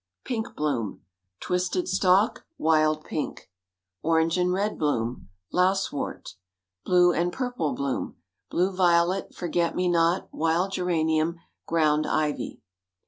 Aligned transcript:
PINK 0.25 0.55
BLOOM. 0.55 1.05
Twisted 1.39 1.87
stalk. 1.87 2.47
Wild 2.57 3.03
pink. 3.05 3.51
ORANGE 4.01 4.39
AND 4.39 4.51
RED 4.51 4.79
BLOOM. 4.79 5.29
Lousewort. 5.53 6.37
BLUE 6.83 7.13
AND 7.13 7.31
PURPLE 7.31 7.73
BLOOM. 7.75 8.15
Blue 8.49 8.71
violet. 8.71 9.35
Forget 9.35 9.75
me 9.75 9.87
not. 9.87 10.27
Wild 10.33 10.71
geranium. 10.71 11.35
Ground 11.67 12.07
ivy. 12.07 12.61